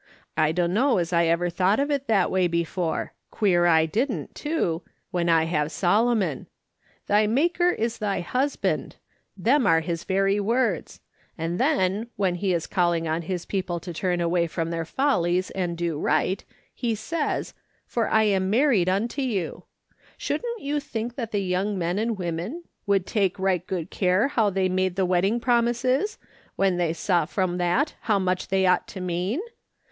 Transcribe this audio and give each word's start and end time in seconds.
I 0.35 0.51
dunno 0.51 0.97
as 0.97 1.13
I 1.13 1.27
ever 1.27 1.47
thought 1.51 1.79
of 1.79 1.91
it 1.91 2.07
that 2.07 2.31
way 2.31 2.47
before; 2.47 3.13
queer 3.29 3.67
I 3.67 3.85
didn't, 3.85 4.33
too, 4.33 4.81
when 5.11 5.29
I 5.29 5.43
have 5.43 5.71
Solomon. 5.71 6.47
'Thy 7.05 7.27
Maker 7.27 7.69
is 7.69 7.99
thy 7.99 8.21
husband'; 8.21 8.95
them 9.37 9.67
are 9.67 9.81
his 9.81 10.03
very 10.03 10.39
words; 10.39 11.01
and 11.37 11.59
then, 11.59 12.07
when 12.15 12.33
he 12.33 12.51
is 12.51 12.65
calling 12.65 13.07
on 13.07 13.21
his 13.21 13.45
people 13.45 13.79
to 13.79 13.93
turn 13.93 14.19
away 14.21 14.47
from 14.47 14.71
their 14.71 14.85
64 14.85 14.91
AfKS. 14.91 14.97
SOLOMON 15.13 15.17
SMITH 15.17 15.25
LOOKING 15.29 15.33
ON. 15.37 15.37
follies 15.37 15.51
and 15.69 15.77
do 15.77 15.99
right, 15.99 16.43
he 16.73 16.95
says,' 16.95 17.53
For 17.85 18.09
I 18.09 18.23
am 18.23 18.49
married 18.49 18.89
unto 18.89 19.21
you/ 19.21 19.65
Shouldn't 20.17 20.61
yc.u 20.61 20.79
think 20.79 21.13
that 21.13 21.31
the 21.31 21.43
young 21.43 21.77
men 21.77 21.99
and 21.99 22.17
women 22.17 22.63
would 22.87 23.05
take 23.05 23.37
right 23.37 23.67
good 23.67 23.91
care 23.91 24.29
how 24.29 24.49
they 24.49 24.67
made 24.67 24.95
the 24.95 25.05
wedding 25.05 25.39
promises, 25.39 26.17
when 26.55 26.77
they 26.77 26.91
saw 26.91 27.25
from 27.25 27.59
that 27.59 27.93
how 28.01 28.17
much 28.17 28.47
they 28.47 28.65
ought 28.65 28.87
to 28.87 28.99
mean 28.99 29.39